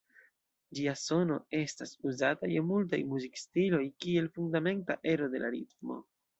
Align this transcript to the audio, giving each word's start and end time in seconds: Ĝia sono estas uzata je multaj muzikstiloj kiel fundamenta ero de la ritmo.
Ĝia 0.77 0.93
sono 1.01 1.37
estas 1.57 1.93
uzata 2.13 2.51
je 2.55 2.65
multaj 2.71 3.01
muzikstiloj 3.13 3.85
kiel 4.07 4.33
fundamenta 4.41 5.01
ero 5.15 5.33
de 5.37 5.47
la 5.49 5.57
ritmo. 5.61 6.05